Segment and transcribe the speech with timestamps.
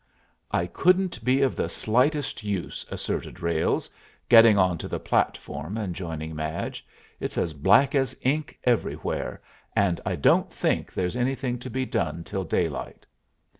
[0.49, 3.87] "I couldn't be of the slightest use," asserted Ralles,
[4.29, 6.83] getting on to the platform and joining Madge.
[7.19, 9.43] "It's as black as ink everywhere,
[9.75, 13.05] and I don't think there's anything to be done till daylight."